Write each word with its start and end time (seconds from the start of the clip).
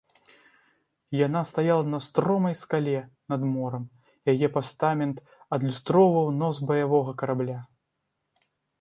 Яна 1.17 1.41
стаяла 1.49 1.83
на 1.95 1.99
стромай 2.05 2.57
скале 2.63 2.97
над 3.33 3.41
морам, 3.53 3.85
яе 4.35 4.47
пастамент 4.59 5.17
адлюстроўваў 5.59 6.37
нос 6.43 6.55
баявога 6.73 7.11
карабля. 7.25 7.59